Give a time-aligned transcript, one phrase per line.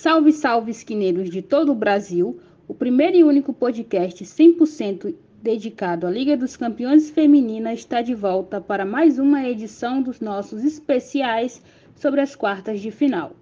[0.00, 2.38] Salve, salve, esquineiros de todo o Brasil!
[2.68, 8.60] O primeiro e único podcast 100% dedicado à Liga dos Campeões Feminina está de volta
[8.60, 11.60] para mais uma edição dos nossos especiais
[11.96, 13.32] sobre as quartas de final.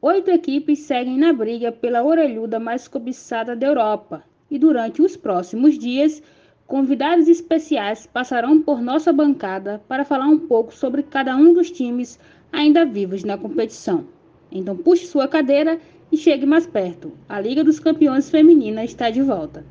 [0.00, 5.78] Oito equipes seguem na briga pela orelhuda mais cobiçada da Europa e durante os próximos
[5.78, 6.22] dias,
[6.66, 12.18] convidados especiais passarão por nossa bancada para falar um pouco sobre cada um dos times
[12.50, 14.06] ainda vivos na competição.
[14.54, 15.80] Então puxe sua cadeira
[16.12, 17.12] e chegue mais perto.
[17.28, 19.64] A Liga dos Campeões Feminina está de volta.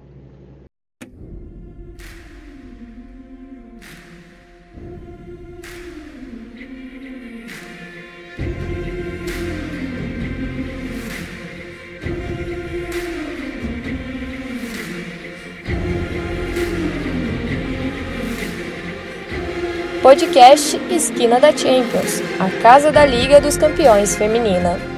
[20.03, 24.92] Podcast Esquina da Champions, a casa da Liga dos Campeões Feminina.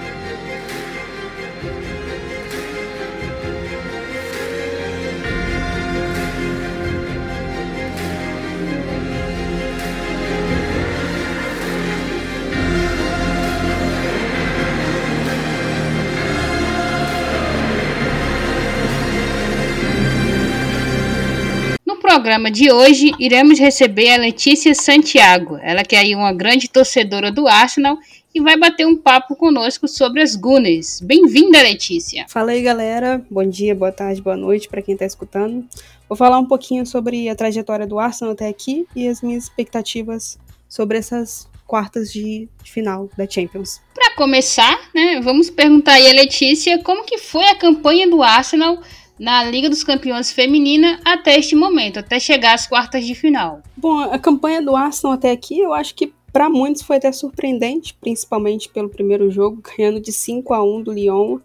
[22.35, 25.57] Programa de hoje, iremos receber a Letícia Santiago.
[25.61, 27.97] Ela que é aí uma grande torcedora do Arsenal
[28.33, 30.99] e vai bater um papo conosco sobre as Gunners.
[30.99, 32.25] Bem-vinda, Letícia.
[32.27, 33.25] Fala aí, galera.
[33.31, 35.65] Bom dia, boa tarde, boa noite para quem está escutando.
[36.09, 40.37] Vou falar um pouquinho sobre a trajetória do Arsenal até aqui e as minhas expectativas
[40.67, 43.79] sobre essas quartas de final da Champions.
[43.93, 48.81] Para começar, né, vamos perguntar aí a Letícia como que foi a campanha do Arsenal
[49.19, 53.61] na Liga dos Campeões Feminina até este momento, até chegar às quartas de final?
[53.75, 57.93] Bom, a campanha do Arsenal até aqui, eu acho que para muitos foi até surpreendente,
[57.93, 61.39] principalmente pelo primeiro jogo, ganhando de 5 a 1 do Lyon.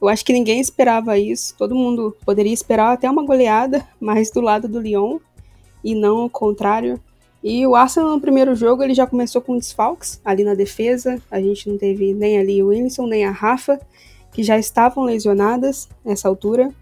[0.00, 1.54] Eu acho que ninguém esperava isso.
[1.58, 5.18] Todo mundo poderia esperar até uma goleada, mas do lado do Lyon
[5.84, 6.98] e não o contrário.
[7.44, 11.20] E o Arsenal no primeiro jogo ele já começou com desfalques ali na defesa.
[11.30, 13.78] A gente não teve nem ali o Wilson nem a Rafa,
[14.32, 16.72] que já estavam lesionadas nessa altura.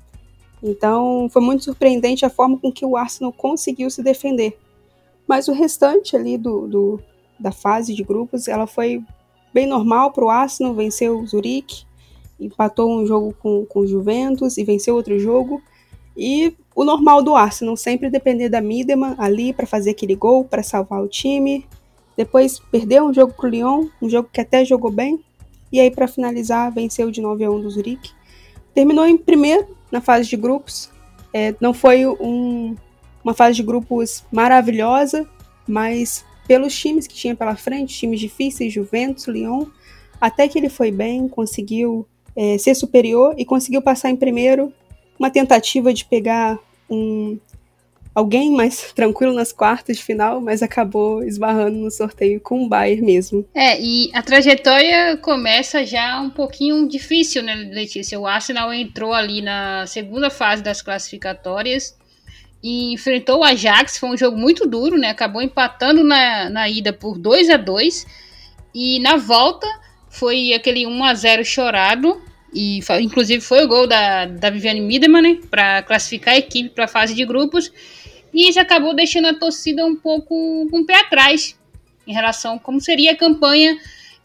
[0.63, 4.59] Então foi muito surpreendente a forma com que o Arsenal conseguiu se defender.
[5.27, 7.01] Mas o restante ali do, do
[7.39, 9.03] da fase de grupos, ela foi
[9.53, 11.85] bem normal para o Arsenal, venceu o Zurique,
[12.41, 15.63] empatou um jogo com, com o Juventus e venceu outro jogo.
[16.17, 20.63] E o normal do Arsenal, sempre depender da Midema ali para fazer aquele gol, para
[20.63, 21.65] salvar o time.
[22.17, 25.23] Depois perdeu um jogo para o Lyon, um jogo que até jogou bem.
[25.71, 28.11] E aí, para finalizar, venceu de 9 a 1 do Zurique.
[28.75, 30.91] Terminou em primeiro na fase de grupos.
[31.33, 32.75] É, não foi um,
[33.23, 35.29] uma fase de grupos maravilhosa,
[35.67, 39.67] mas pelos times que tinha pela frente, times difíceis, Juventus, Lyon,
[40.21, 44.73] até que ele foi bem, conseguiu é, ser superior e conseguiu passar em primeiro.
[45.19, 47.39] Uma tentativa de pegar um,
[48.19, 53.03] alguém mais tranquilo nas quartas de final, mas acabou esbarrando no sorteio com o Bayern
[53.03, 53.47] mesmo.
[53.55, 58.19] É, e a trajetória começa já um pouquinho difícil, né, Letícia?
[58.19, 61.97] O Arsenal entrou ali na segunda fase das classificatórias
[62.63, 65.11] e enfrentou o Ajax, foi um jogo muito duro, né?
[65.11, 68.05] Acabou empatando na, na ida por 2 a 2
[68.75, 69.67] e na volta
[70.11, 72.21] foi aquele 1 a 0 chorado
[72.53, 76.87] e inclusive foi o gol da, da Viviane Miedemann, né, para classificar a equipe para
[76.87, 77.71] a fase de grupos.
[78.33, 81.59] E isso acabou deixando a torcida um pouco com um pé atrás
[82.07, 83.79] em relação a como seria a campanha,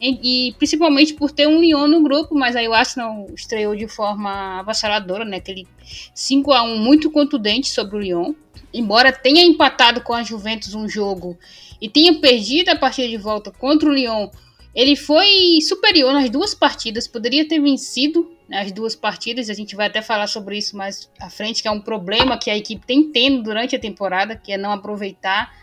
[0.06, 4.60] e, principalmente por ter um Lyon no grupo, mas aí o Arsenal estreou de forma
[4.60, 5.38] avassaladora, né?
[5.38, 5.66] Aquele
[6.14, 8.34] 5 a 1 muito contundente sobre o Lyon.
[8.74, 11.38] Embora tenha empatado com a Juventus um jogo
[11.80, 14.30] e tenha perdido a partida de volta contra o Lyon,
[14.74, 19.50] ele foi superior nas duas partidas, poderia ter vencido as duas partidas.
[19.50, 22.50] A gente vai até falar sobre isso mais à frente, que é um problema que
[22.50, 25.54] a equipe tem tendo durante a temporada, que é não aproveitar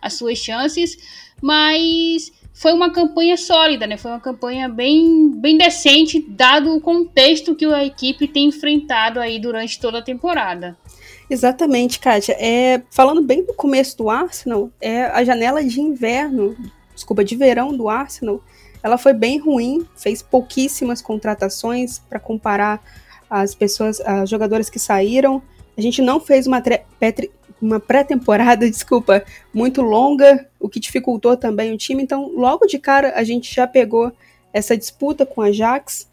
[0.00, 0.96] as suas chances.
[1.40, 3.96] Mas foi uma campanha sólida, né?
[3.96, 9.40] Foi uma campanha bem, bem decente, dado o contexto que a equipe tem enfrentado aí
[9.40, 10.76] durante toda a temporada.
[11.28, 12.36] Exatamente, Kátia.
[12.38, 16.54] É, falando bem do começo do Arsenal, é a janela de inverno,
[16.94, 18.42] desculpa, de verão do Arsenal
[18.82, 22.82] ela foi bem ruim, fez pouquíssimas contratações para comparar
[23.30, 25.40] as pessoas, as jogadoras que saíram.
[25.76, 26.60] A gente não fez uma,
[27.60, 29.24] uma pré-temporada, desculpa,
[29.54, 32.02] muito longa, o que dificultou também o time.
[32.02, 34.12] Então, logo de cara, a gente já pegou
[34.52, 36.08] essa disputa com a Ajax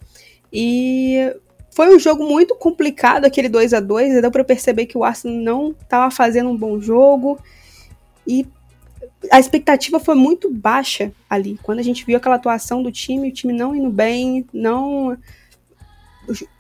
[0.53, 1.35] e
[1.71, 5.37] foi um jogo muito complicado, aquele 2 a 2 Deu para perceber que o Arsenal
[5.37, 7.39] não estava fazendo um bom jogo
[8.25, 8.45] e
[9.31, 11.60] a expectativa foi muito baixa ali.
[11.62, 15.18] Quando a gente viu aquela atuação do time, o time não indo bem, não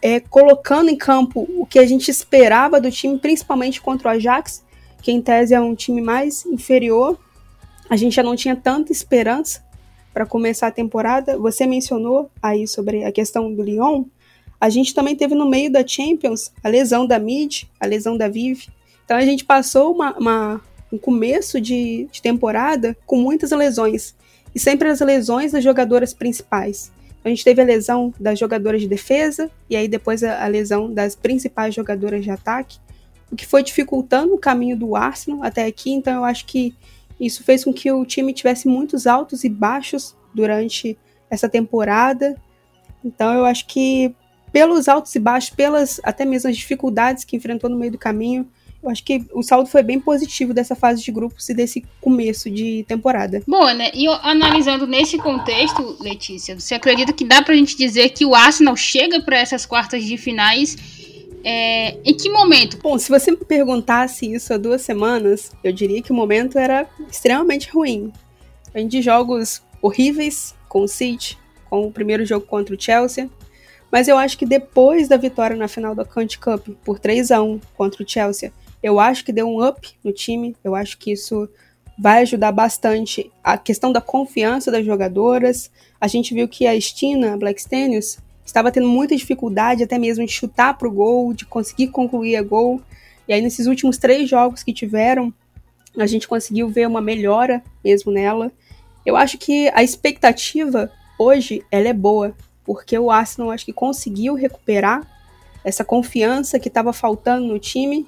[0.01, 4.63] é, colocando em campo o que a gente esperava do time, principalmente contra o Ajax,
[5.01, 7.17] que em tese é um time mais inferior.
[7.89, 9.63] A gente já não tinha tanta esperança
[10.13, 11.37] para começar a temporada.
[11.37, 14.03] Você mencionou aí sobre a questão do Lyon.
[14.59, 18.27] A gente também teve no meio da Champions a lesão da Mid, a lesão da
[18.27, 18.67] Vive.
[19.05, 24.15] Então a gente passou uma, uma, um começo de, de temporada com muitas lesões.
[24.53, 26.91] E sempre as lesões das jogadoras principais.
[27.23, 30.91] A gente teve a lesão das jogadoras de defesa e aí depois a, a lesão
[30.91, 32.79] das principais jogadoras de ataque,
[33.31, 35.91] o que foi dificultando o caminho do Arsenal até aqui.
[35.91, 36.73] Então eu acho que
[37.19, 40.97] isso fez com que o time tivesse muitos altos e baixos durante
[41.29, 42.35] essa temporada.
[43.03, 44.15] Então eu acho que
[44.51, 48.49] pelos altos e baixos, pelas até mesmo as dificuldades que enfrentou no meio do caminho,
[48.81, 52.49] eu acho que o saldo foi bem positivo dessa fase de grupos e desse começo
[52.49, 53.41] de temporada.
[53.45, 53.91] Bom, né?
[53.93, 58.75] E analisando nesse contexto, Letícia, você acredita que dá pra gente dizer que o Arsenal
[58.77, 60.77] chega para essas quartas de finais
[61.43, 62.77] é, em que momento?
[62.81, 66.87] Bom, se você me perguntasse isso há duas semanas, eu diria que o momento era
[67.09, 68.11] extremamente ruim.
[68.73, 71.37] Vem de jogos horríveis com o City,
[71.69, 73.29] com o primeiro jogo contra o Chelsea.
[73.91, 77.41] Mas eu acho que depois da vitória na final da Country Cup por 3 a
[77.41, 80.55] 1 contra o Chelsea, eu acho que deu um up no time.
[80.63, 81.49] Eu acho que isso
[81.97, 85.69] vai ajudar bastante a questão da confiança das jogadoras.
[85.99, 90.77] A gente viu que a Stina Blackstenius estava tendo muita dificuldade até mesmo de chutar
[90.77, 92.81] para o gol, de conseguir concluir a gol.
[93.27, 95.33] E aí nesses últimos três jogos que tiveram,
[95.97, 98.51] a gente conseguiu ver uma melhora mesmo nela.
[99.05, 102.33] Eu acho que a expectativa hoje ela é boa,
[102.63, 105.05] porque o Arsenal acho que conseguiu recuperar
[105.63, 108.07] essa confiança que estava faltando no time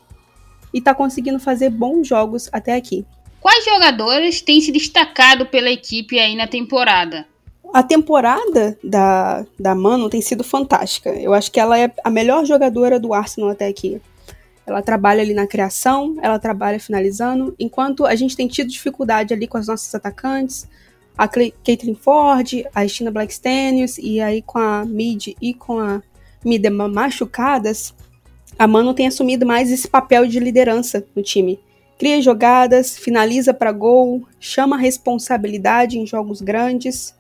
[0.74, 3.06] e está conseguindo fazer bons jogos até aqui.
[3.40, 7.26] Quais jogadores têm se destacado pela equipe aí na temporada?
[7.74, 11.10] A temporada da, da Mano tem sido fantástica.
[11.10, 14.02] Eu acho que ela é a melhor jogadora do Arsenal até aqui.
[14.66, 19.48] Ela trabalha ali na criação, ela trabalha finalizando, enquanto a gente tem tido dificuldade ali
[19.48, 20.68] com as nossas atacantes,
[21.18, 26.02] a Caitlin Ford, a Stina Blackstenius, e aí com a Mid e com a
[26.44, 27.94] Midema machucadas,
[28.62, 31.60] a Mano tem assumido mais esse papel de liderança no time.
[31.98, 37.16] Cria jogadas, finaliza para gol, chama responsabilidade em jogos grandes.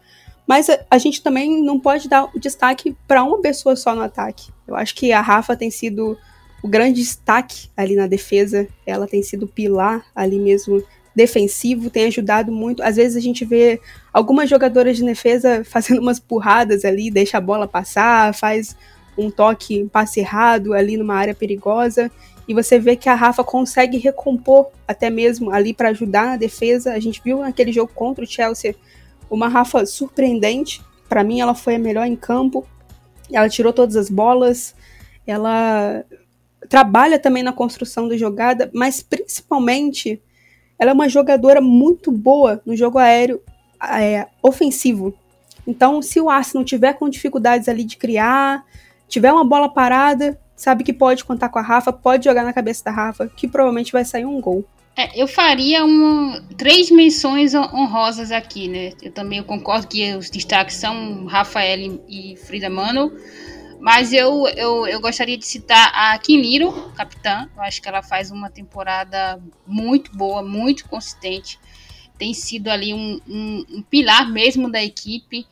[0.45, 4.03] Mas a, a gente também não pode dar o destaque para uma pessoa só no
[4.03, 4.51] ataque.
[4.67, 6.15] Eu acho que a Rafa tem sido
[6.61, 8.67] o grande destaque ali na defesa.
[8.85, 10.83] Ela tem sido pilar ali mesmo
[11.15, 12.83] defensivo, tem ajudado muito.
[12.83, 13.81] Às vezes a gente vê
[14.13, 18.75] algumas jogadoras de defesa fazendo umas burradas ali, deixa a bola passar, faz
[19.18, 22.12] um toque, um passe errado ali numa área perigosa.
[22.48, 26.94] E você vê que a Rafa consegue recompor até mesmo ali para ajudar na defesa.
[26.94, 28.75] A gente viu naquele jogo contra o Chelsea
[29.30, 30.81] uma Rafa surpreendente.
[31.08, 32.66] Para mim, ela foi a melhor em campo.
[33.31, 34.75] Ela tirou todas as bolas.
[35.25, 36.04] Ela
[36.68, 40.22] trabalha também na construção da jogada, mas principalmente
[40.78, 43.42] ela é uma jogadora muito boa no jogo aéreo
[43.81, 45.13] é, ofensivo.
[45.66, 48.66] Então, se o Arsenal tiver com dificuldades ali de criar,
[49.12, 52.86] tiver uma bola parada, sabe que pode contar com a Rafa, pode jogar na cabeça
[52.86, 54.66] da Rafa, que provavelmente vai sair um gol.
[54.96, 55.81] É, eu faria
[56.58, 58.94] três menções honrosas aqui, né?
[59.02, 63.12] Eu também concordo que os destaques são Rafael e Frida Mano,
[63.80, 67.50] mas eu, eu, eu gostaria de citar a Kim Liro, capitã.
[67.56, 71.60] Eu acho que ela faz uma temporada muito boa, muito consistente.
[72.18, 75.46] Tem sido ali um, um, um pilar mesmo da equipe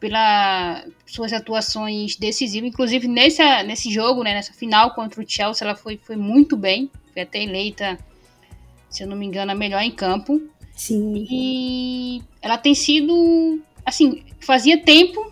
[0.00, 5.76] pelas suas atuações decisivas, inclusive nessa, nesse jogo, né, nessa final contra o Chelsea, ela
[5.76, 7.98] foi, foi muito bem, foi até eleita,
[8.88, 10.40] se eu não me engano, a melhor em campo.
[10.74, 11.26] Sim.
[11.30, 15.30] E ela tem sido, assim, fazia tempo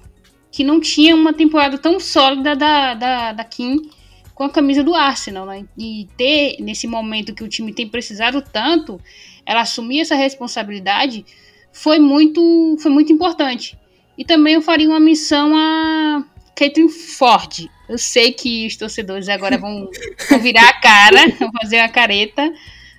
[0.52, 3.90] que não tinha uma temporada tão sólida da, da, da Kim
[4.34, 5.64] com a camisa do Arsenal, né?
[5.78, 9.00] E ter, nesse momento que o time tem precisado tanto,
[9.46, 11.25] ela assumir essa responsabilidade
[11.72, 13.77] foi muito, foi muito importante.
[14.18, 16.25] E também eu faria uma missão a
[16.56, 17.70] Caitlin Ford.
[17.88, 19.88] Eu sei que os torcedores agora vão,
[20.28, 22.52] vão virar a cara, vão fazer a careta,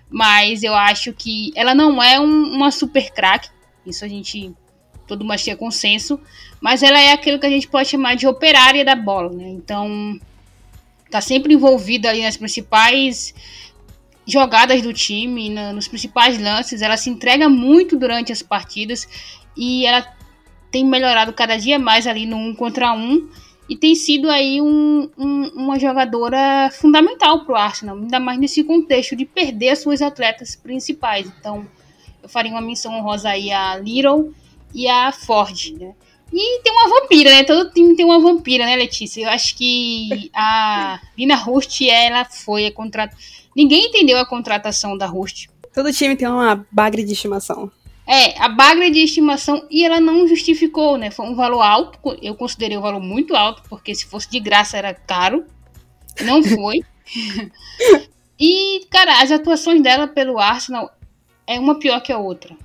[0.10, 3.50] mas eu acho que ela não é um, uma super craque.
[3.86, 4.56] Isso a gente
[5.06, 6.20] todo mundo tinha consenso,
[6.62, 9.50] mas ela é aquilo que a gente pode chamar de operária da bola, né?
[9.50, 10.20] Então,
[11.10, 13.34] tá sempre envolvida ali nas principais
[14.26, 19.08] jogadas do time, nos principais lances, ela se entrega muito durante as partidas
[19.58, 20.08] e ela
[20.72, 23.30] tem melhorado cada dia mais ali no um contra um
[23.70, 28.64] e tem sido aí um, um, uma jogadora fundamental para o Arsenal, ainda mais nesse
[28.64, 31.32] contexto de perder as suas atletas principais.
[31.40, 31.68] Então,
[32.22, 34.34] eu faria uma menção honrosa aí a Little
[34.74, 35.94] e a Ford, né?
[36.32, 37.44] E tem uma vampira, né?
[37.44, 39.24] Todo time tem uma vampira, né, Letícia?
[39.24, 43.12] Eu acho que a Lina Rust, ela foi a contrat...
[43.56, 45.48] Ninguém entendeu a contratação da Rust.
[45.74, 47.72] Todo time tem uma bagre de estimação.
[48.12, 51.12] É, a bagre de estimação e ela não justificou, né?
[51.12, 54.40] Foi um valor alto, eu considerei o um valor muito alto, porque se fosse de
[54.40, 55.46] graça era caro.
[56.22, 56.82] Não foi.
[58.40, 60.92] e, cara, as atuações dela pelo Arsenal
[61.46, 62.58] é uma pior que a outra.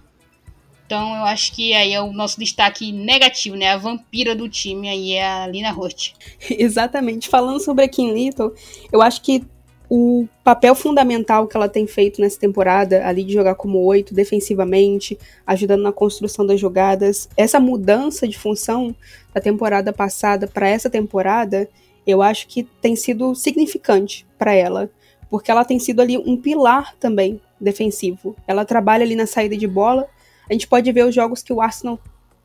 [0.86, 3.72] Então eu acho que aí é o nosso destaque negativo, né?
[3.72, 6.12] A vampira do time aí é a Lina Roth.
[6.48, 7.28] Exatamente.
[7.28, 8.54] Falando sobre a Kim Little,
[8.90, 9.44] eu acho que
[9.88, 15.18] o papel fundamental que ela tem feito nessa temporada, ali de jogar como oito defensivamente,
[15.46, 18.94] ajudando na construção das jogadas, essa mudança de função
[19.32, 21.68] da temporada passada para essa temporada,
[22.06, 24.90] eu acho que tem sido significante para ela,
[25.30, 28.36] porque ela tem sido ali um pilar também defensivo.
[28.46, 30.06] Ela trabalha ali na saída de bola,
[30.48, 31.98] a gente pode ver os jogos que o Arsenal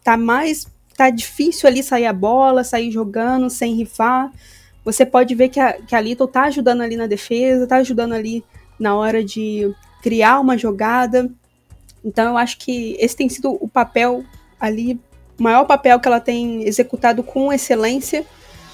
[0.03, 0.67] tá mais.
[0.95, 4.31] tá difícil ali sair a bola, sair jogando sem rifar.
[4.83, 8.13] Você pode ver que a, que a Little tá ajudando ali na defesa, tá ajudando
[8.13, 8.43] ali
[8.79, 11.29] na hora de criar uma jogada.
[12.03, 14.23] Então eu acho que esse tem sido o papel
[14.59, 14.99] ali,
[15.37, 18.25] o maior papel que ela tem executado com excelência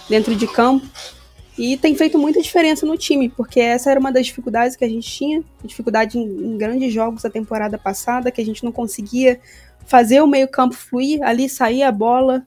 [0.10, 0.86] dentro de campo.
[1.58, 4.90] E tem feito muita diferença no time, porque essa era uma das dificuldades que a
[4.90, 9.40] gente tinha, dificuldade em, em grandes jogos da temporada passada, que a gente não conseguia
[9.86, 12.46] fazer o meio-campo fluir, ali sair a bola.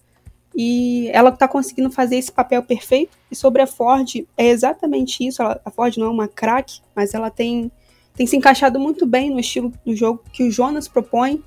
[0.56, 3.16] E ela está conseguindo fazer esse papel perfeito.
[3.30, 5.42] E sobre a Ford, é exatamente isso.
[5.42, 7.70] Ela, a Ford não é uma craque, mas ela tem,
[8.14, 11.42] tem se encaixado muito bem no estilo do jogo que o Jonas propõe,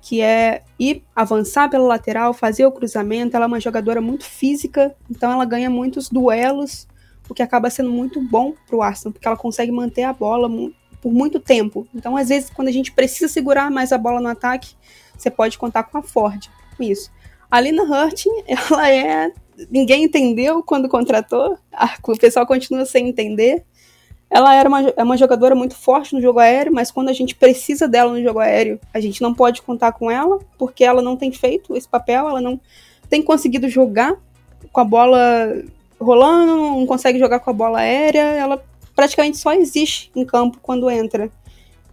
[0.00, 3.36] que é ir avançar pela lateral, fazer o cruzamento.
[3.36, 6.86] Ela é uma jogadora muito física, então ela ganha muitos duelos
[7.28, 10.48] o que acaba sendo muito bom para o Arsenal, porque ela consegue manter a bola
[11.00, 11.86] por muito tempo.
[11.94, 14.74] Então, às vezes, quando a gente precisa segurar mais a bola no ataque,
[15.16, 17.10] você pode contar com a Ford com isso.
[17.52, 19.30] A Lina Hurting, ela é.
[19.70, 21.58] Ninguém entendeu quando contratou,
[22.02, 23.62] o pessoal continua sem entender.
[24.30, 27.34] Ela era uma, é uma jogadora muito forte no jogo aéreo, mas quando a gente
[27.34, 31.14] precisa dela no jogo aéreo, a gente não pode contar com ela, porque ela não
[31.14, 32.58] tem feito esse papel, ela não
[33.10, 34.16] tem conseguido jogar
[34.72, 35.62] com a bola
[36.00, 38.64] rolando, não consegue jogar com a bola aérea, ela
[38.96, 41.30] praticamente só existe em campo quando entra.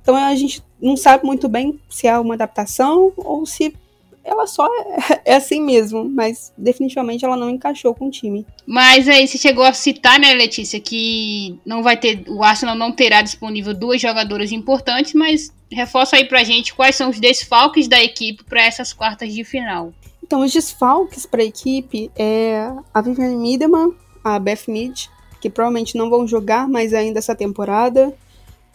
[0.01, 3.75] Então a gente não sabe muito bem se é uma adaptação ou se
[4.23, 8.45] ela só é, é, assim mesmo, mas definitivamente ela não encaixou com o time.
[8.65, 12.91] Mas aí você chegou a citar, né, Letícia, que não vai ter, o Arsenal não
[12.91, 18.01] terá disponível duas jogadoras importantes, mas reforça aí pra gente quais são os desfalques da
[18.03, 19.93] equipe para essas quartas de final.
[20.23, 25.09] Então, os desfalques para a equipe é a Viviane Miedemann, a Beth Mead,
[25.41, 28.13] que provavelmente não vão jogar mais ainda essa temporada.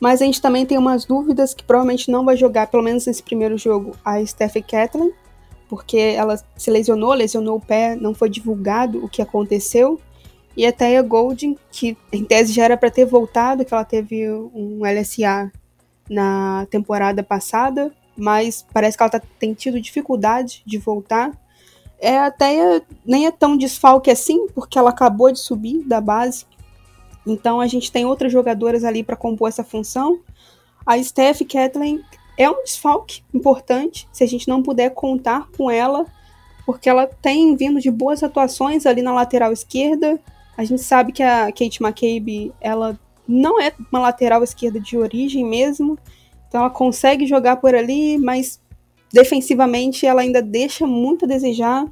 [0.01, 3.23] Mas a gente também tem umas dúvidas que provavelmente não vai jogar, pelo menos nesse
[3.23, 5.13] primeiro jogo, a Steph Catlin,
[5.75, 10.01] porque ela se lesionou, lesionou o pé, não foi divulgado o que aconteceu.
[10.57, 14.31] E a Taya Golding, que em tese já era para ter voltado, que ela teve
[14.31, 15.51] um LSA
[16.09, 21.33] na temporada passada, mas parece que ela tá, tem tido dificuldade de voltar
[22.05, 26.45] é até nem é tão desfalque assim, porque ela acabou de subir da base.
[27.27, 30.21] Então a gente tem outras jogadoras ali para compor essa função.
[30.85, 32.03] A Steph Kathleen
[32.37, 36.07] é um desfalque importante, se a gente não puder contar com ela,
[36.67, 40.19] porque ela tem vindo de boas atuações ali na lateral esquerda.
[40.57, 45.45] A gente sabe que a Kate McCabe, ela não é uma lateral esquerda de origem
[45.45, 45.99] mesmo,
[46.49, 48.61] então ela consegue jogar por ali, mas
[49.15, 51.87] Defensivamente, ela ainda deixa muito a desejar,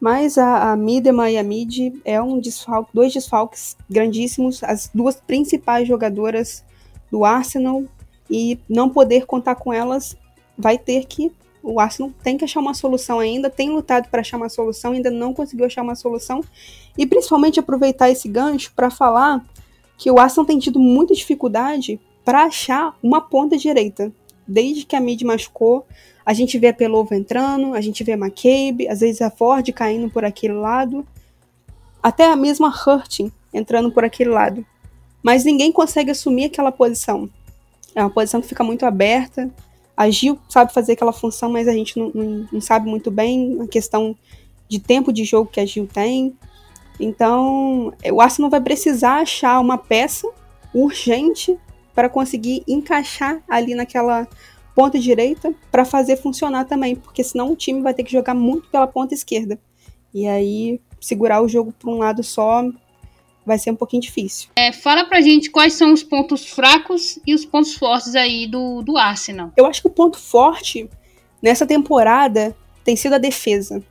[0.00, 5.14] mas a, a Midema e a Mid é um desfalque, dois desfalques grandíssimos, as duas
[5.14, 6.64] principais jogadoras
[7.08, 7.84] do Arsenal,
[8.34, 10.16] e não poder contar com elas
[10.58, 11.30] vai ter que
[11.62, 15.08] o Arsenal tem que achar uma solução ainda, tem lutado para achar uma solução, ainda
[15.08, 16.42] não conseguiu achar uma solução,
[16.98, 19.42] e principalmente aproveitar esse gancho para falar
[19.96, 24.12] que o Arsenal tem tido muita dificuldade para achar uma ponta direita.
[24.46, 25.86] Desde que a Mid machucou,
[26.26, 29.66] a gente vê a Pelova entrando, a gente vê a McCabe, às vezes a Ford
[29.72, 31.06] caindo por aquele lado,
[32.02, 34.66] até a mesma Hurting entrando por aquele lado.
[35.22, 37.30] Mas ninguém consegue assumir aquela posição.
[37.94, 39.50] É uma posição que fica muito aberta.
[39.96, 43.58] A Gil sabe fazer aquela função, mas a gente não, não, não sabe muito bem
[43.62, 44.16] a questão
[44.68, 46.36] de tempo de jogo que a Gil tem.
[46.98, 50.28] Então, o Arsenal vai precisar achar uma peça
[50.72, 51.56] urgente
[51.94, 54.26] para conseguir encaixar ali naquela
[54.74, 58.68] ponta direita para fazer funcionar também, porque senão o time vai ter que jogar muito
[58.68, 59.58] pela ponta esquerda.
[60.12, 62.64] E aí, segurar o jogo por um lado só
[63.44, 64.48] vai ser um pouquinho difícil.
[64.56, 68.82] É, fala pra gente quais são os pontos fracos e os pontos fortes aí do,
[68.82, 69.52] do Arsenal.
[69.56, 70.88] Eu acho que o ponto forte
[71.42, 73.82] nessa temporada tem sido a defesa.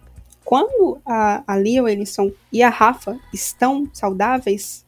[0.43, 4.83] quando a, a Lia, o Elisson e a Rafa estão saudáveis,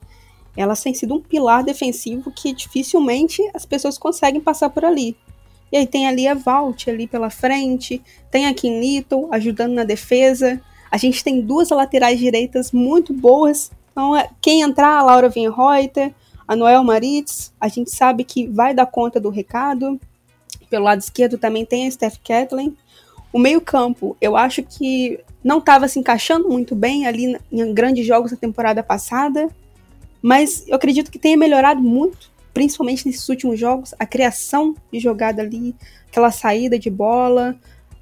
[0.55, 5.15] elas têm sido um pilar defensivo que dificilmente as pessoas conseguem passar por ali.
[5.72, 9.84] E aí tem ali a Valt ali pela frente, tem a Kim Little ajudando na
[9.84, 10.62] defesa.
[10.89, 13.72] A gente tem duas laterais direitas muito boas.
[13.95, 16.13] Então, é, quem entrar, a Laura Reuter,
[16.45, 19.97] a Noel Maritz, a gente sabe que vai dar conta do recado.
[20.69, 22.75] Pelo lado esquerdo também tem a Steph Kathleen.
[23.31, 28.31] O meio-campo, eu acho que não estava se encaixando muito bem ali em grandes jogos
[28.31, 29.47] da temporada passada,
[30.21, 35.41] mas eu acredito que tenha melhorado muito, principalmente nesses últimos jogos, a criação de jogada
[35.41, 35.73] ali,
[36.09, 37.55] aquela saída de bola,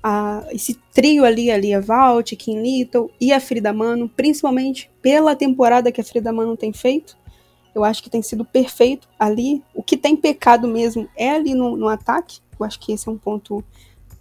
[0.03, 5.35] a, esse trio ali, ali a Valt, Kim Little e a Frida Mano, principalmente pela
[5.35, 7.17] temporada que a Frida Mano tem feito,
[7.73, 9.63] eu acho que tem sido perfeito ali.
[9.73, 12.39] O que tem pecado mesmo é ali no, no ataque.
[12.59, 13.63] Eu acho que esse é um ponto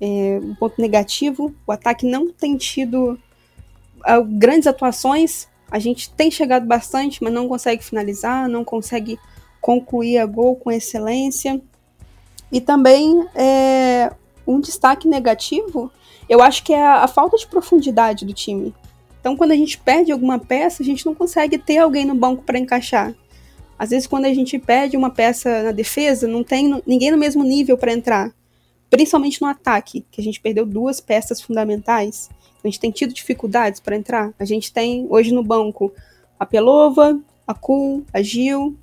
[0.00, 1.54] é, um ponto negativo.
[1.66, 3.18] O ataque não tem tido
[3.98, 5.48] uh, grandes atuações.
[5.70, 9.18] A gente tem chegado bastante, mas não consegue finalizar, não consegue
[9.60, 11.60] concluir a gol com excelência.
[12.50, 14.12] E também é,
[14.46, 15.90] um destaque negativo,
[16.28, 18.74] eu acho que é a, a falta de profundidade do time.
[19.20, 22.42] Então, quando a gente perde alguma peça, a gente não consegue ter alguém no banco
[22.42, 23.14] para encaixar.
[23.78, 27.42] Às vezes, quando a gente perde uma peça na defesa, não tem ninguém no mesmo
[27.44, 28.32] nível para entrar
[28.92, 32.28] principalmente no ataque, que a gente perdeu duas peças fundamentais.
[32.62, 34.34] A gente tem tido dificuldades para entrar.
[34.38, 35.90] A gente tem hoje no banco
[36.38, 38.76] a Pelova, a Kuhl, a Gil,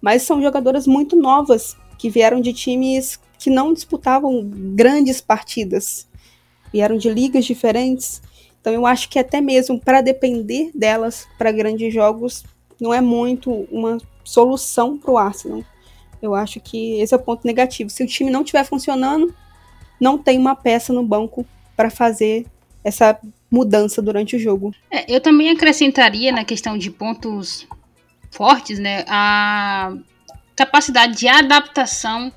[0.00, 6.06] mas são jogadoras muito novas que vieram de times que não disputavam grandes partidas,
[6.70, 8.22] vieram de ligas diferentes.
[8.60, 12.44] Então eu acho que até mesmo para depender delas para grandes jogos
[12.78, 15.64] não é muito uma solução para o Arsenal.
[16.20, 17.88] Eu acho que esse é o ponto negativo.
[17.88, 19.34] Se o time não estiver funcionando,
[19.98, 22.46] não tem uma peça no banco para fazer
[22.84, 23.18] essa
[23.50, 24.74] mudança durante o jogo.
[24.90, 27.66] É, eu também acrescentaria na questão de pontos
[28.30, 29.94] fortes, né, a
[30.54, 32.30] capacidade de adaptação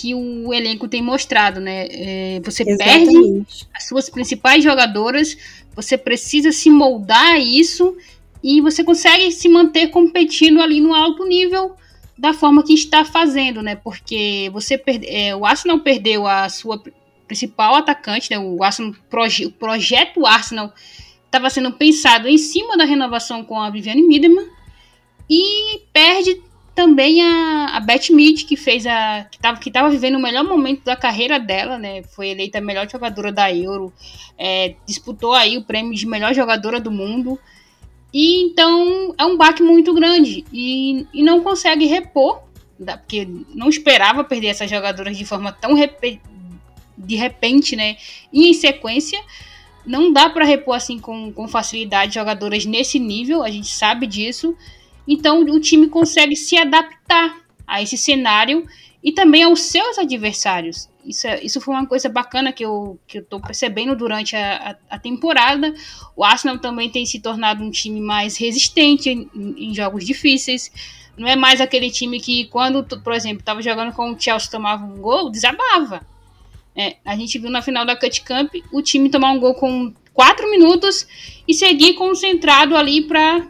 [0.00, 1.86] que o elenco tem mostrado, né?
[1.90, 3.12] É, você Exatamente.
[3.12, 5.36] perde as suas principais jogadoras,
[5.74, 7.96] você precisa se moldar a isso
[8.42, 11.74] e você consegue se manter competindo ali no alto nível
[12.16, 13.76] da forma que está fazendo, né?
[13.76, 16.82] Porque você perde, é, o Arsenal perdeu a sua
[17.26, 18.38] principal atacante, né?
[18.38, 20.72] O Arsenal proje, o projeto Arsenal
[21.24, 24.42] estava sendo pensado em cima da renovação com a Viviane Miedema
[25.28, 26.40] e perde
[26.76, 30.44] também a, a Beth Mead, que fez a que estava que tava vivendo o melhor
[30.44, 32.02] momento da carreira dela, né?
[32.02, 33.90] Foi eleita a melhor jogadora da Euro,
[34.38, 37.40] é, disputou aí o prêmio de melhor jogadora do mundo.
[38.12, 42.42] E então é um baque muito grande e, e não consegue repor,
[42.78, 45.74] porque não esperava perder essas jogadoras de forma tão
[46.98, 47.96] de repente, né?
[48.30, 49.18] E em sequência.
[49.86, 54.56] Não dá para repor assim com, com facilidade jogadoras nesse nível, a gente sabe disso.
[55.06, 58.66] Então o time consegue se adaptar a esse cenário
[59.02, 60.88] e também aos seus adversários.
[61.04, 64.96] Isso, é, isso foi uma coisa bacana que eu, que eu percebendo durante a, a,
[64.96, 65.72] a temporada.
[66.16, 70.72] O Arsenal também tem se tornado um time mais resistente em, em, jogos difíceis.
[71.16, 74.84] Não é mais aquele time que, quando, por exemplo, estava jogando com o Chelsea tomava
[74.84, 76.04] um gol, desabava.
[76.74, 79.94] É, a gente viu na final da Cut Camp o time tomar um gol com
[80.12, 81.06] 4 minutos
[81.46, 83.46] e seguir concentrado ali para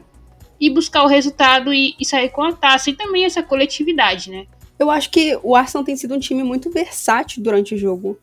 [0.60, 2.90] ir buscar o resultado e, e sair com a taça.
[2.90, 4.46] E também essa coletividade, né?
[4.78, 8.18] Eu acho que o Arsenal tem sido um time muito versátil durante o jogo.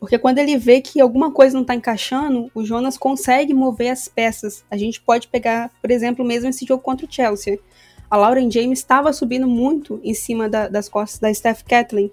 [0.00, 4.08] Porque quando ele vê que alguma coisa não está encaixando, o Jonas consegue mover as
[4.08, 4.64] peças.
[4.68, 7.58] A gente pode pegar, por exemplo, mesmo esse jogo contra o Chelsea.
[8.10, 12.10] A Lauren James estava subindo muito em cima da, das costas da Steph Kathleen.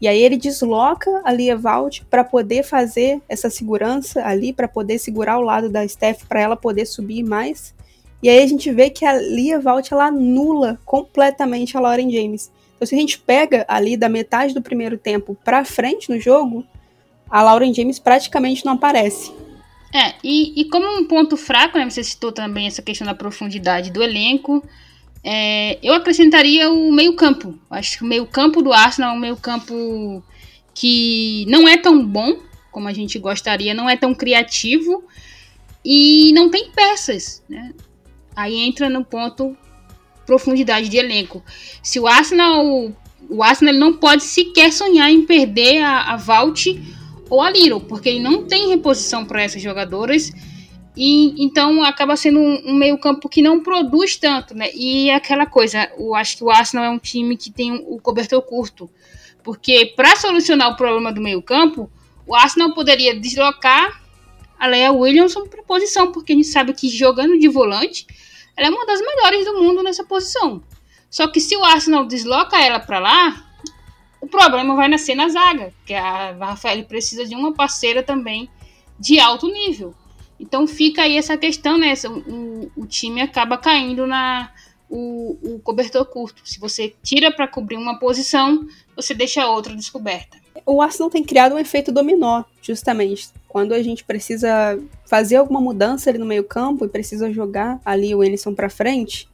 [0.00, 4.98] E aí ele desloca a Lia Valt para poder fazer essa segurança ali, para poder
[4.98, 7.74] segurar o lado da Steph, para ela poder subir mais.
[8.22, 12.50] E aí a gente vê que a Lia Valt ela anula completamente a Lauren James.
[12.76, 16.64] Então, se a gente pega ali da metade do primeiro tempo para frente no jogo,
[17.30, 19.32] a Lauren James praticamente não aparece.
[19.92, 23.90] É, e, e como um ponto fraco, né, você citou também essa questão da profundidade
[23.90, 24.64] do elenco,
[25.22, 27.58] é, eu acrescentaria o meio-campo.
[27.70, 30.22] Acho que o meio-campo do Arsenal é um meio-campo
[30.74, 32.38] que não é tão bom
[32.70, 35.04] como a gente gostaria, não é tão criativo
[35.84, 37.42] e não tem peças.
[37.48, 37.74] Né?
[38.34, 39.56] Aí entra no ponto
[40.26, 41.42] profundidade de elenco.
[41.82, 42.92] Se o Arsenal,
[43.28, 46.66] o Arsenal não pode sequer sonhar em perder a, a Valt
[47.28, 50.30] ou a Little, porque ele não tem reposição para essas jogadoras.
[50.96, 54.70] E então acaba sendo um, um meio-campo que não produz tanto, né?
[54.74, 57.94] E é aquela coisa, eu acho que o Arsenal é um time que tem o
[57.94, 58.90] um, cobertor curto.
[59.42, 61.90] Porque para solucionar o problema do meio-campo,
[62.26, 63.99] o Arsenal poderia deslocar
[64.60, 68.06] a Leia Williamson para posição, porque a gente sabe que jogando de volante,
[68.54, 70.62] ela é uma das melhores do mundo nessa posição.
[71.08, 73.50] Só que se o Arsenal desloca ela para lá,
[74.20, 78.50] o problema vai nascer na zaga, que a Rafael precisa de uma parceira também
[78.98, 79.94] de alto nível.
[80.38, 81.94] Então fica aí essa questão, né?
[82.26, 84.52] O, o time acaba caindo na
[84.90, 86.42] o, o cobertor curto.
[86.44, 90.39] Se você tira para cobrir uma posição, você deixa outra descoberta.
[90.66, 93.30] O Arsenal tem criado um efeito dominó, justamente.
[93.48, 98.14] Quando a gente precisa fazer alguma mudança ali no meio campo e precisa jogar ali
[98.14, 99.28] o Elisson para frente,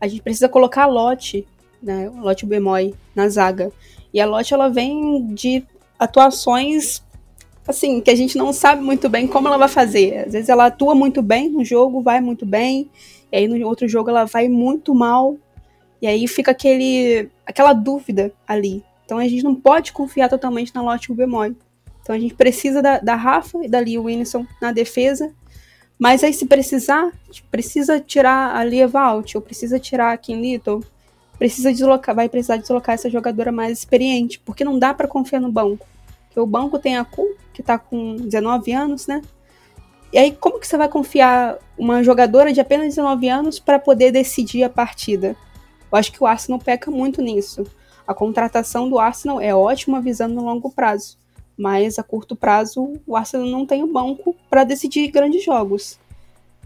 [0.00, 1.46] a gente precisa colocar a Lotte,
[1.82, 3.70] né, o Lotte Bemoy, na zaga.
[4.12, 5.62] E a Lotte, ela vem de
[5.98, 7.02] atuações,
[7.66, 10.24] assim, que a gente não sabe muito bem como ela vai fazer.
[10.26, 12.90] Às vezes ela atua muito bem no jogo, vai muito bem,
[13.30, 15.36] e aí no outro jogo ela vai muito mal,
[16.00, 18.82] e aí fica aquele, aquela dúvida ali.
[19.10, 21.56] Então a gente não pode confiar totalmente na Lotte Bemoy.
[22.02, 25.32] Então a gente precisa da, da Rafa e da Lia Winson na defesa
[26.00, 27.12] mas aí, se precisar,
[27.50, 30.82] precisa tirar a Lia Valt, ou precisa tirar a Kim Little,
[31.38, 35.52] precisa deslocar, vai precisar deslocar essa jogadora mais experiente, porque não dá para confiar no
[35.52, 35.86] banco.
[36.24, 39.20] Porque o banco tem a Ku, que tá com 19 anos, né?
[40.10, 44.10] E aí, como que você vai confiar uma jogadora de apenas 19 anos para poder
[44.10, 45.36] decidir a partida?
[45.92, 47.62] Eu acho que o Arsenal peca muito nisso.
[48.06, 51.20] A contratação do Arsenal é ótima visando no longo prazo
[51.60, 55.98] mas a curto prazo o Arsenal não tem o banco para decidir grandes jogos.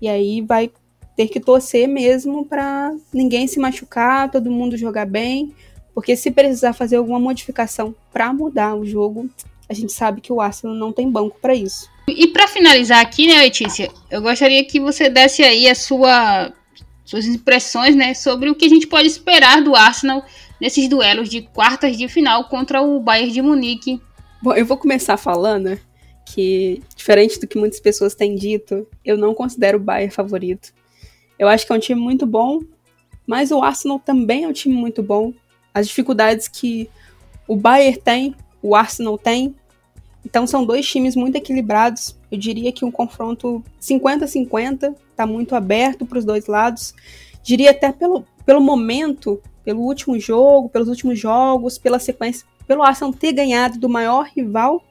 [0.00, 0.70] E aí vai
[1.16, 5.52] ter que torcer mesmo para ninguém se machucar, todo mundo jogar bem,
[5.92, 9.28] porque se precisar fazer alguma modificação para mudar o jogo,
[9.68, 11.90] a gente sabe que o Arsenal não tem banco para isso.
[12.06, 16.52] E para finalizar aqui, né, Letícia, eu gostaria que você desse aí a sua
[17.04, 20.24] suas impressões, né, sobre o que a gente pode esperar do Arsenal
[20.64, 24.00] nesses duelos de quartas de final contra o Bayern de Munique
[24.42, 25.78] Bom, eu vou começar falando
[26.24, 30.72] que, diferente do que muitas pessoas têm dito, eu não considero o Bayern favorito.
[31.38, 32.60] Eu acho que é um time muito bom,
[33.26, 35.34] mas o Arsenal também é um time muito bom.
[35.72, 36.88] As dificuldades que
[37.46, 39.54] o Bayern tem, o Arsenal tem.
[40.24, 42.16] Então são dois times muito equilibrados.
[42.30, 46.94] Eu diria que um confronto 50-50, está muito aberto para os dois lados.
[47.44, 53.12] Diria até pelo, pelo momento, pelo último jogo, pelos últimos jogos, pela sequência pelo Arsenal
[53.12, 54.82] ter ganhado do maior rival,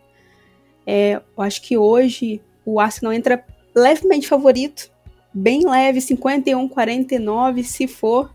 [0.86, 3.44] é, eu acho que hoje o Arsenal entra
[3.76, 4.92] levemente favorito,
[5.34, 8.34] bem leve, 51-49 se for.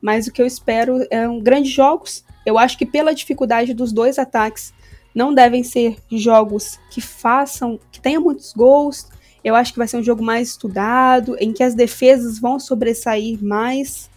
[0.00, 2.24] Mas o que eu espero é um grandes jogos.
[2.44, 4.72] Eu acho que pela dificuldade dos dois ataques,
[5.14, 9.08] não devem ser jogos que façam, que tenham muitos gols.
[9.44, 13.38] Eu acho que vai ser um jogo mais estudado, em que as defesas vão sobressair
[13.44, 14.10] mais.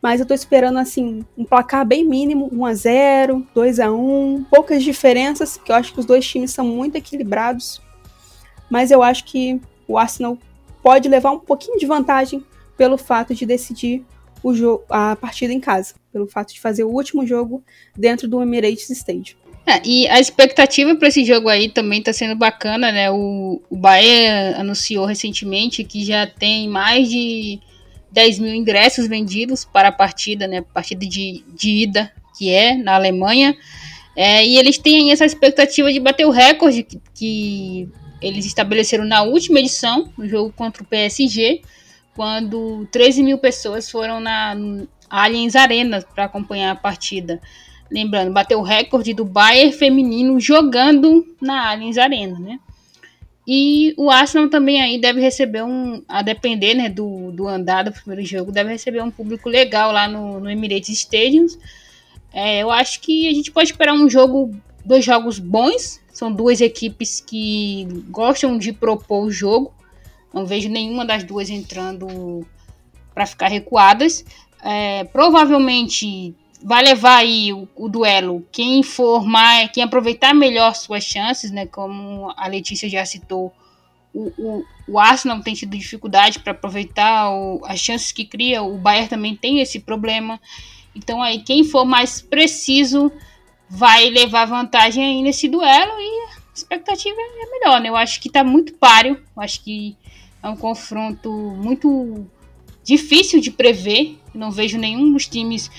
[0.00, 4.44] Mas eu tô esperando, assim, um placar bem mínimo, 1 a 0 2 a 1
[4.50, 7.80] poucas diferenças, que eu acho que os dois times são muito equilibrados.
[8.70, 10.36] Mas eu acho que o Arsenal
[10.82, 12.44] pode levar um pouquinho de vantagem
[12.76, 14.04] pelo fato de decidir
[14.42, 14.52] o
[14.88, 17.62] a partida em casa, pelo fato de fazer o último jogo
[17.96, 19.36] dentro do Emirates Stadium.
[19.68, 23.10] É, e a expectativa para esse jogo aí também está sendo bacana, né?
[23.10, 27.60] O, o Bahia anunciou recentemente que já tem mais de
[28.10, 30.62] 10 mil ingressos vendidos para a partida, né?
[30.72, 33.54] Partida de, de ida, que é na Alemanha.
[34.16, 37.88] É, e eles têm essa expectativa de bater o recorde que, que
[38.22, 41.60] eles estabeleceram na última edição, no jogo contra o PSG,
[42.16, 44.56] quando 13 mil pessoas foram na
[45.10, 47.38] Allianz Arena para acompanhar a partida.
[47.90, 52.60] Lembrando, bateu o recorde do Bayern feminino jogando na Allianz Arena, né?
[53.50, 57.92] E o Arsenal também aí deve receber um, a depender né, do, do andar do
[57.92, 61.46] primeiro jogo, deve receber um público legal lá no, no Emirates Stadium.
[62.30, 65.98] É, eu acho que a gente pode esperar um jogo, dois jogos bons.
[66.12, 69.72] São duas equipes que gostam de propor o jogo.
[70.32, 72.46] Não vejo nenhuma das duas entrando
[73.14, 74.26] para ficar recuadas.
[74.62, 81.04] É, provavelmente vai levar aí o, o, duelo quem for mais, quem aproveitar melhor suas
[81.04, 81.66] chances, né?
[81.66, 83.52] Como a Letícia já citou,
[84.12, 88.76] o, o, o Arsenal tem tido dificuldade para aproveitar o, as chances que cria, o
[88.76, 90.40] Bayern também tem esse problema.
[90.94, 93.12] Então aí quem for mais preciso
[93.68, 97.88] vai levar vantagem aí nesse duelo e a expectativa é melhor, né?
[97.88, 99.96] Eu acho que está muito páreo, eu acho que
[100.42, 102.26] é um confronto muito
[102.82, 104.18] difícil de prever.
[104.34, 105.70] Não vejo nenhum dos times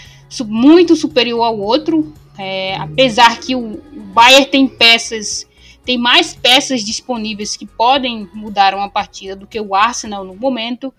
[0.45, 5.47] muito superior ao outro, é, apesar que o, o Bayern tem peças,
[5.85, 10.93] tem mais peças disponíveis que podem mudar uma partida do que o Arsenal no momento,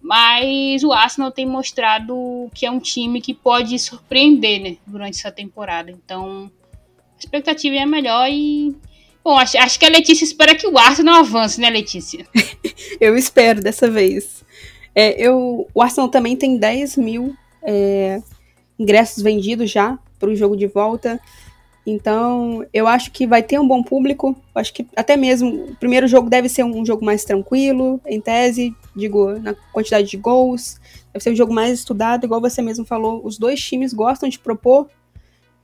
[0.00, 5.32] mas o Arsenal tem mostrado que é um time que pode surpreender né, durante essa
[5.32, 5.90] temporada.
[5.90, 8.74] Então, a expectativa é melhor e
[9.28, 12.24] Bom, acho, acho que a Letícia espera que o Arsenal avance, né, Letícia?
[12.98, 14.42] eu espero dessa vez.
[14.94, 18.22] É, eu, o Arsenal também tem 10 mil é,
[18.78, 21.20] ingressos vendidos já para o jogo de volta.
[21.86, 24.36] Então, eu acho que vai ter um bom público.
[24.54, 28.74] Acho que até mesmo o primeiro jogo deve ser um jogo mais tranquilo, em tese,
[28.94, 30.78] digo, na quantidade de gols.
[31.14, 33.22] Deve ser um jogo mais estudado, igual você mesmo falou.
[33.24, 34.86] Os dois times gostam de propor.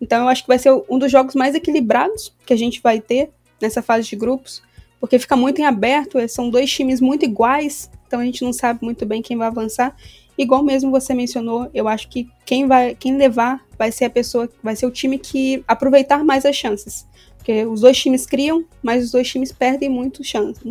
[0.01, 3.01] Então, eu acho que vai ser um dos jogos mais equilibrados que a gente vai
[3.01, 4.63] ter nessa fase de grupos,
[4.99, 6.19] porque fica muito em aberto.
[6.27, 9.95] São dois times muito iguais, então a gente não sabe muito bem quem vai avançar.
[10.37, 14.49] Igual mesmo você mencionou, eu acho que quem vai, quem levar vai ser a pessoa,
[14.63, 17.07] vai ser o time que aproveitar mais as chances.
[17.37, 20.63] Porque os dois times criam, mas os dois times perdem muito chances.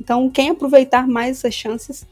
[0.00, 2.06] Então, quem aproveitar mais essas chances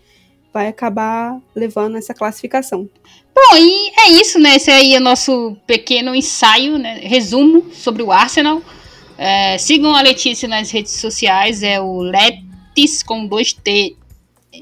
[0.52, 2.88] vai acabar levando essa classificação.
[3.34, 4.54] Bom, e é isso, né?
[4.54, 7.00] Esse aí é o nosso pequeno ensaio, né?
[7.02, 8.62] Resumo sobre o Arsenal.
[9.18, 13.96] É, sigam a Letícia nas redes sociais, é o Letis com 2T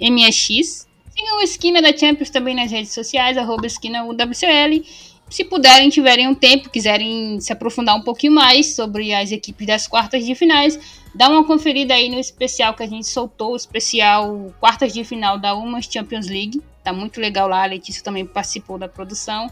[0.01, 0.87] MX.
[1.23, 4.85] Sigam o Esquina da Champions também nas redes sociais, arroba esquina UWCL.
[5.31, 9.87] Se puderem, tiverem um tempo, quiserem se aprofundar um pouquinho mais sobre as equipes das
[9.87, 10.79] quartas de finais,
[11.15, 15.39] dá uma conferida aí no especial que a gente soltou, o especial quartas de final
[15.39, 16.61] da Umas Champions League.
[16.83, 19.49] Tá muito legal lá, a Letícia também participou da produção.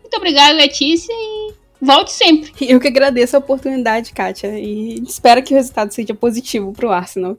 [0.00, 2.52] Muito obrigada, Letícia, e volte sempre.
[2.66, 7.36] Eu que agradeço a oportunidade, Kátia, e espero que o resultado seja positivo pro Arsenal.